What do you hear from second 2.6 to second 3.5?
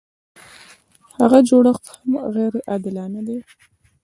عادلانه دی.